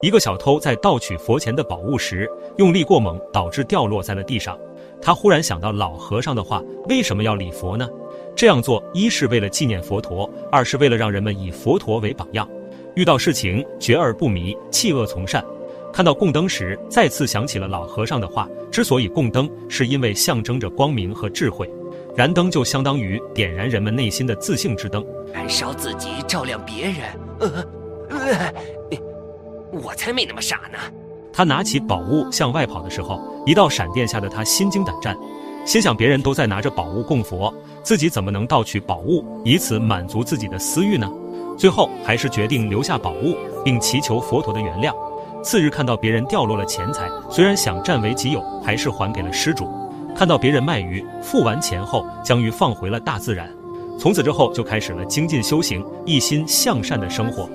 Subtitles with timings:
[0.00, 4.56] 一个小偷在盗取佛前的宝物时，用力过猛，导致掉落在了地上。
[5.02, 7.88] 他忽然想到老和尚的话：为什么要礼佛呢？
[8.36, 12.48] 这样做，一是为了纪念佛陀，二是为了让人们以佛陀为榜样。
[12.94, 15.44] 遇到事情绝而不迷，弃恶从善。
[15.92, 21.68] 看到供灯时，再次想起了老和尚的话：之所以供灯，是因为象征着光明和智慧。
[22.14, 26.94] 燃灯就相当于点燃人们内心的自信之灯，燃烧自己，照亮别人。
[27.40, 27.66] 呃，
[28.10, 28.52] 呃，
[29.82, 30.78] 我才没那么傻呢！
[31.32, 35.16] 他拿起宝物向外跑的时候，一道闪电吓得他心惊胆战，
[35.64, 37.52] 心想别人都在拿着宝物供佛，
[37.82, 41.08] 自己怎么能盗取宝物，以此满足自己的私欲呢？
[41.56, 44.92] 最后还是决定留下宝物，并祈求佛陀的原谅。
[45.42, 49.68] 次日看到别人掉落了钱财，虽然想占为己有，还是还给了施主。
[50.16, 53.48] 看到别人卖鱼，付完钱后将鱼放回了大自然。
[53.98, 57.48] 从此之后就开始了精进修行，一心向善的生活。